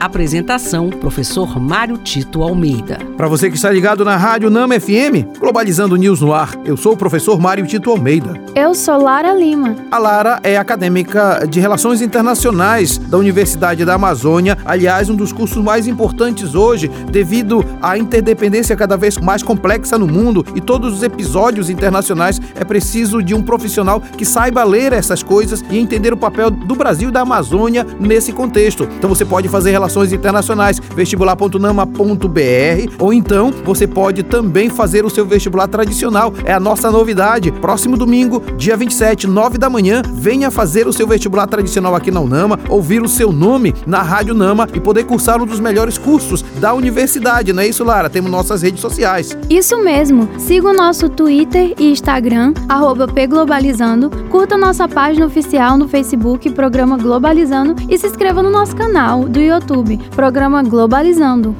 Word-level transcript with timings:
Apresentação: 0.00 0.88
Professor 0.88 1.60
Mário 1.60 1.98
Tito 1.98 2.42
Almeida. 2.42 2.98
Para 3.18 3.28
você 3.28 3.50
que 3.50 3.56
está 3.56 3.70
ligado 3.70 4.02
na 4.02 4.16
Rádio 4.16 4.48
Nama 4.48 4.80
FM, 4.80 5.38
Globalizando 5.38 5.94
News 5.94 6.22
no 6.22 6.32
ar, 6.32 6.54
eu 6.64 6.74
sou 6.74 6.94
o 6.94 6.96
professor 6.96 7.38
Mário 7.38 7.66
Tito 7.66 7.90
Almeida. 7.90 8.40
Eu 8.54 8.74
sou 8.74 8.96
Lara 8.96 9.34
Lima. 9.34 9.76
A 9.90 9.98
Lara 9.98 10.40
é 10.42 10.56
acadêmica 10.56 11.46
de 11.46 11.60
Relações 11.60 12.00
Internacionais 12.00 12.96
da 12.96 13.18
Universidade 13.18 13.84
da 13.84 13.92
Amazônia, 13.92 14.56
aliás, 14.64 15.10
um 15.10 15.14
dos 15.14 15.34
cursos 15.34 15.62
mais 15.62 15.86
importantes 15.86 16.54
hoje, 16.54 16.88
devido 17.10 17.62
à 17.82 17.98
interdependência 17.98 18.74
cada 18.74 18.96
vez 18.96 19.18
mais 19.18 19.42
complexa 19.42 19.98
no 19.98 20.06
mundo 20.06 20.46
e 20.54 20.62
todos 20.62 20.94
os 20.94 21.02
episódios 21.02 21.68
internacionais 21.68 22.40
é 22.54 22.64
preciso 22.64 23.22
de 23.22 23.34
um 23.34 23.42
profissional 23.42 24.00
que 24.00 24.24
saiba 24.24 24.64
ler 24.64 24.94
essas 24.94 25.22
coisas 25.22 25.62
e 25.70 25.78
entender 25.78 26.10
o 26.10 26.16
papel 26.16 26.50
do 26.50 26.74
Brasil 26.74 27.10
e 27.10 27.12
da 27.12 27.20
Amazônia 27.20 27.86
nesse 28.00 28.32
contexto. 28.32 28.88
Então 28.96 29.10
você 29.10 29.26
pode 29.26 29.46
fazer 29.46 29.70
relações 29.70 29.89
Internacionais, 30.12 30.80
vestibular.nama.br, 30.94 32.94
ou 32.98 33.12
então 33.12 33.52
você 33.64 33.86
pode 33.86 34.22
também 34.22 34.70
fazer 34.70 35.04
o 35.04 35.10
seu 35.10 35.26
vestibular 35.26 35.66
tradicional. 35.66 36.32
É 36.44 36.52
a 36.52 36.60
nossa 36.60 36.90
novidade. 36.90 37.50
Próximo 37.50 37.96
domingo, 37.96 38.40
dia 38.56 38.76
27, 38.76 39.26
9 39.26 39.58
da 39.58 39.68
manhã, 39.68 40.02
venha 40.14 40.50
fazer 40.50 40.86
o 40.86 40.92
seu 40.92 41.06
vestibular 41.06 41.46
tradicional 41.46 41.94
aqui 41.94 42.10
na 42.10 42.20
Unama, 42.20 42.58
ouvir 42.68 43.02
o 43.02 43.08
seu 43.08 43.32
nome 43.32 43.74
na 43.84 44.00
Rádio 44.00 44.34
Nama 44.34 44.68
e 44.72 44.78
poder 44.78 45.04
cursar 45.04 45.42
um 45.42 45.46
dos 45.46 45.58
melhores 45.58 45.98
cursos 45.98 46.44
da 46.60 46.72
universidade, 46.72 47.52
não 47.52 47.62
é 47.62 47.66
isso, 47.66 47.82
Lara? 47.82 48.08
Temos 48.08 48.30
nossas 48.30 48.62
redes 48.62 48.80
sociais. 48.80 49.36
Isso 49.48 49.82
mesmo. 49.82 50.28
Siga 50.38 50.68
o 50.68 50.72
nosso 50.72 51.08
Twitter 51.08 51.74
e 51.78 51.90
Instagram, 51.90 52.52
pglobalizando, 53.12 54.10
curta 54.30 54.56
nossa 54.56 54.86
página 54.86 55.26
oficial 55.26 55.76
no 55.76 55.88
Facebook, 55.88 56.50
Programa 56.50 56.96
Globalizando, 56.96 57.74
e 57.88 57.98
se 57.98 58.06
inscreva 58.06 58.42
no 58.42 58.50
nosso 58.50 58.76
canal 58.76 59.24
do 59.24 59.40
YouTube 59.40 59.79
YouTube, 59.80 59.98
programa 60.14 60.62
Globalizando. 60.62 61.56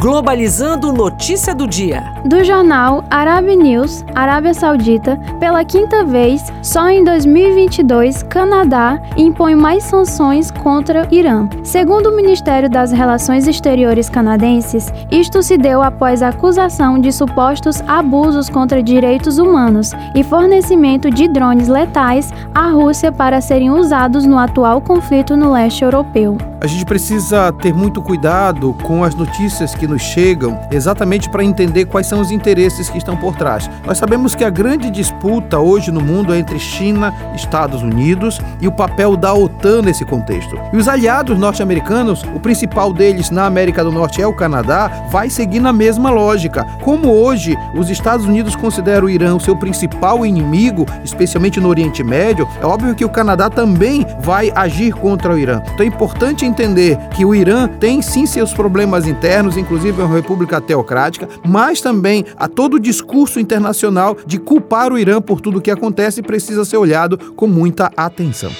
Globalizando 0.00 0.92
Notícia 0.92 1.54
do 1.54 1.66
Dia. 1.66 2.04
Do 2.26 2.44
jornal 2.44 3.02
Arab 3.10 3.46
News, 3.56 4.04
Arábia 4.14 4.54
Saudita, 4.54 5.18
pela 5.40 5.64
quinta 5.64 6.04
vez, 6.04 6.42
só 6.62 6.88
em 6.88 7.02
2022, 7.02 8.22
Canadá 8.24 9.00
impõe 9.16 9.56
mais 9.56 9.82
sanções 9.84 10.50
contra 10.66 11.06
Irã. 11.12 11.48
Segundo 11.62 12.08
o 12.08 12.16
Ministério 12.16 12.68
das 12.68 12.90
Relações 12.90 13.46
Exteriores 13.46 14.10
canadenses, 14.10 14.92
isto 15.12 15.40
se 15.40 15.56
deu 15.56 15.80
após 15.80 16.24
a 16.24 16.30
acusação 16.30 16.98
de 16.98 17.12
supostos 17.12 17.80
abusos 17.86 18.50
contra 18.50 18.82
direitos 18.82 19.38
humanos 19.38 19.92
e 20.12 20.24
fornecimento 20.24 21.08
de 21.08 21.28
drones 21.28 21.68
letais 21.68 22.32
à 22.52 22.66
Rússia 22.66 23.12
para 23.12 23.40
serem 23.40 23.70
usados 23.70 24.26
no 24.26 24.36
atual 24.36 24.80
conflito 24.80 25.36
no 25.36 25.52
leste 25.52 25.84
europeu. 25.84 26.36
A 26.58 26.66
gente 26.66 26.86
precisa 26.86 27.52
ter 27.52 27.74
muito 27.74 28.00
cuidado 28.00 28.72
com 28.82 29.04
as 29.04 29.14
notícias 29.14 29.74
que 29.74 29.86
nos 29.86 30.00
chegam, 30.00 30.58
exatamente 30.70 31.28
para 31.28 31.44
entender 31.44 31.84
quais 31.84 32.06
são 32.06 32.18
os 32.18 32.30
interesses 32.30 32.88
que 32.88 32.96
estão 32.96 33.14
por 33.14 33.36
trás. 33.36 33.68
Nós 33.86 33.98
sabemos 33.98 34.34
que 34.34 34.42
a 34.42 34.48
grande 34.48 34.90
disputa 34.90 35.58
hoje 35.58 35.90
no 35.90 36.00
mundo 36.00 36.32
é 36.32 36.38
entre 36.38 36.58
China 36.58 37.14
Estados 37.34 37.82
Unidos 37.82 38.40
e 38.58 38.66
o 38.66 38.72
papel 38.72 39.16
da 39.18 39.34
OTAN 39.34 39.82
nesse 39.82 40.04
contexto. 40.06 40.58
E 40.72 40.78
os 40.78 40.88
aliados 40.88 41.38
norte-americanos, 41.38 42.24
o 42.34 42.40
principal 42.40 42.90
deles 42.90 43.30
na 43.30 43.44
América 43.44 43.84
do 43.84 43.92
Norte 43.92 44.22
é 44.22 44.26
o 44.26 44.32
Canadá, 44.32 45.06
vai 45.10 45.28
seguir 45.28 45.60
na 45.60 45.74
mesma 45.74 46.08
lógica. 46.08 46.64
Como 46.82 47.12
hoje 47.12 47.54
os 47.74 47.90
Estados 47.90 48.24
Unidos 48.24 48.56
consideram 48.56 49.06
o 49.06 49.10
Irã 49.10 49.36
o 49.36 49.40
seu 49.40 49.56
principal 49.56 50.24
inimigo, 50.24 50.86
especialmente 51.04 51.60
no 51.60 51.68
Oriente 51.68 52.02
Médio, 52.02 52.48
é 52.62 52.64
óbvio 52.64 52.94
que 52.94 53.04
o 53.04 53.10
Canadá 53.10 53.50
também 53.50 54.06
vai 54.20 54.50
agir 54.54 54.94
contra 54.94 55.34
o 55.34 55.38
Irã. 55.38 55.60
Então 55.74 55.84
é 55.84 55.88
importante 55.88 56.45
entender 56.46 56.96
que 57.14 57.24
o 57.24 57.34
Irã 57.34 57.68
tem 57.68 58.00
sim 58.00 58.26
seus 58.26 58.52
problemas 58.52 59.06
internos, 59.06 59.56
inclusive 59.56 60.00
é 60.00 60.04
uma 60.04 60.16
república 60.16 60.60
teocrática, 60.60 61.28
mas 61.46 61.80
também 61.80 62.24
há 62.36 62.48
todo 62.48 62.74
o 62.74 62.80
discurso 62.80 63.38
internacional 63.38 64.16
de 64.26 64.38
culpar 64.38 64.92
o 64.92 64.98
Irã 64.98 65.20
por 65.20 65.40
tudo 65.40 65.58
o 65.58 65.60
que 65.60 65.70
acontece 65.70 66.22
precisa 66.22 66.64
ser 66.64 66.76
olhado 66.76 67.18
com 67.34 67.46
muita 67.46 67.90
atenção. 67.96 68.50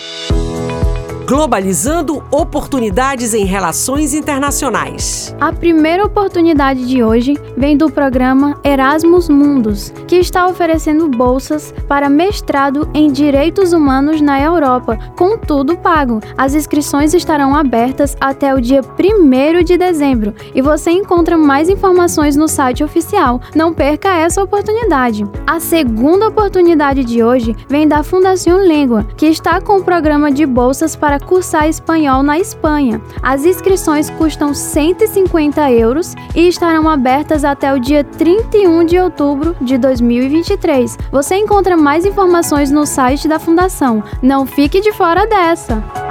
Globalizando 1.26 2.22
oportunidades 2.30 3.34
em 3.34 3.44
relações 3.44 4.14
internacionais. 4.14 5.34
A 5.40 5.52
primeira 5.52 6.06
oportunidade 6.06 6.86
de 6.86 7.02
hoje 7.02 7.34
vem 7.56 7.76
do 7.76 7.90
programa 7.90 8.60
Erasmus 8.62 9.28
Mundus, 9.28 9.92
que 10.06 10.14
está 10.14 10.46
oferecendo 10.46 11.08
bolsas 11.08 11.74
para 11.88 12.08
mestrado 12.08 12.88
em 12.94 13.10
Direitos 13.10 13.72
Humanos 13.72 14.20
na 14.20 14.40
Europa, 14.40 14.96
com 15.18 15.36
tudo 15.36 15.76
pago. 15.76 16.20
As 16.38 16.54
inscrições 16.54 17.12
estarão 17.12 17.56
abertas 17.56 18.16
até 18.20 18.54
o 18.54 18.60
dia 18.60 18.80
1 18.82 19.64
de 19.64 19.76
dezembro 19.76 20.32
e 20.54 20.62
você 20.62 20.92
encontra 20.92 21.36
mais 21.36 21.68
informações 21.68 22.36
no 22.36 22.46
site 22.46 22.84
oficial. 22.84 23.40
Não 23.52 23.74
perca 23.74 24.16
essa 24.16 24.40
oportunidade. 24.40 25.26
A 25.44 25.58
segunda 25.58 26.28
oportunidade 26.28 27.02
de 27.02 27.24
hoje 27.24 27.56
vem 27.68 27.88
da 27.88 28.04
Fundação 28.04 28.64
Língua, 28.64 29.04
que 29.16 29.26
está 29.26 29.60
com 29.60 29.78
o 29.78 29.84
programa 29.84 30.30
de 30.30 30.46
bolsas 30.46 30.94
para 30.94 31.15
para 31.16 31.26
cursar 31.26 31.68
espanhol 31.68 32.22
na 32.22 32.38
Espanha. 32.38 33.00
As 33.22 33.44
inscrições 33.44 34.10
custam 34.10 34.52
150 34.52 35.70
euros 35.72 36.14
e 36.34 36.46
estarão 36.48 36.88
abertas 36.88 37.44
até 37.44 37.72
o 37.72 37.80
dia 37.80 38.04
31 38.04 38.84
de 38.84 38.98
outubro 38.98 39.56
de 39.60 39.78
2023. 39.78 40.98
Você 41.10 41.36
encontra 41.36 41.76
mais 41.76 42.04
informações 42.04 42.70
no 42.70 42.84
site 42.84 43.26
da 43.26 43.38
Fundação. 43.38 44.04
Não 44.22 44.44
fique 44.44 44.80
de 44.80 44.92
fora 44.92 45.26
dessa! 45.26 46.05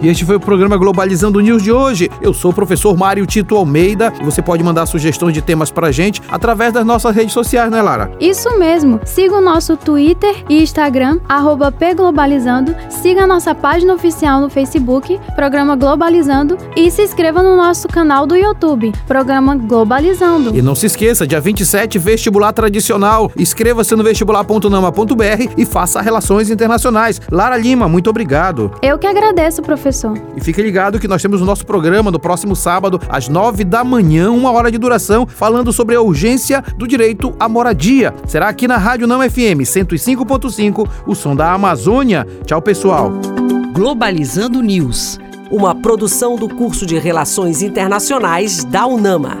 E 0.00 0.06
este 0.06 0.24
foi 0.24 0.36
o 0.36 0.40
programa 0.40 0.76
Globalizando 0.76 1.40
News 1.40 1.60
de 1.60 1.72
hoje. 1.72 2.08
Eu 2.22 2.32
sou 2.32 2.52
o 2.52 2.54
professor 2.54 2.96
Mário 2.96 3.26
Tito 3.26 3.56
Almeida 3.56 4.12
e 4.20 4.24
você 4.24 4.40
pode 4.40 4.62
mandar 4.62 4.86
sugestões 4.86 5.34
de 5.34 5.42
temas 5.42 5.72
pra 5.72 5.90
gente 5.90 6.22
através 6.28 6.72
das 6.72 6.86
nossas 6.86 7.16
redes 7.16 7.32
sociais, 7.32 7.68
né, 7.68 7.82
Lara? 7.82 8.12
Isso 8.20 8.56
mesmo. 8.60 9.00
Siga 9.04 9.36
o 9.36 9.40
nosso 9.40 9.76
Twitter 9.76 10.44
e 10.48 10.62
Instagram, 10.62 11.18
pglobalizando. 11.76 12.76
Siga 12.88 13.24
a 13.24 13.26
nossa 13.26 13.56
página 13.56 13.92
oficial 13.92 14.40
no 14.40 14.48
Facebook, 14.48 15.18
Programa 15.34 15.74
Globalizando. 15.74 16.56
E 16.76 16.92
se 16.92 17.02
inscreva 17.02 17.42
no 17.42 17.56
nosso 17.56 17.88
canal 17.88 18.24
do 18.24 18.36
YouTube, 18.36 18.92
Programa 19.04 19.56
Globalizando. 19.56 20.56
E 20.56 20.62
não 20.62 20.76
se 20.76 20.86
esqueça, 20.86 21.26
dia 21.26 21.40
27, 21.40 21.98
vestibular 21.98 22.52
tradicional. 22.52 23.32
Inscreva-se 23.36 23.96
no 23.96 24.04
vestibular.nama.br 24.04 25.54
e 25.56 25.66
faça 25.66 26.00
relações 26.00 26.50
internacionais. 26.50 27.20
Lara 27.32 27.56
Lima, 27.56 27.88
muito 27.88 28.08
obrigado. 28.08 28.70
Eu 28.80 28.96
que 28.96 29.06
agradeço, 29.06 29.60
professor 29.60 29.87
professor. 29.88 30.18
E 30.36 30.40
fique 30.40 30.60
ligado 30.62 31.00
que 31.00 31.08
nós 31.08 31.22
temos 31.22 31.40
o 31.40 31.44
nosso 31.44 31.64
programa 31.64 32.10
no 32.10 32.20
próximo 32.20 32.54
sábado, 32.54 33.00
às 33.08 33.28
nove 33.28 33.64
da 33.64 33.82
manhã, 33.82 34.30
uma 34.30 34.52
hora 34.52 34.70
de 34.70 34.78
duração, 34.78 35.26
falando 35.26 35.72
sobre 35.72 35.94
a 35.94 36.02
urgência 36.02 36.62
do 36.76 36.86
direito 36.86 37.34
à 37.40 37.48
moradia. 37.48 38.14
Será 38.26 38.48
aqui 38.48 38.68
na 38.68 38.76
Rádio 38.76 39.06
Não 39.06 39.20
FM 39.22 39.62
105.5, 39.62 40.88
o 41.06 41.14
som 41.14 41.34
da 41.34 41.52
Amazônia. 41.52 42.26
Tchau, 42.44 42.60
pessoal. 42.60 43.12
Globalizando 43.72 44.60
News, 44.60 45.18
uma 45.50 45.74
produção 45.74 46.36
do 46.36 46.48
curso 46.48 46.84
de 46.84 46.98
Relações 46.98 47.62
Internacionais 47.62 48.64
da 48.64 48.86
UNAMA. 48.86 49.36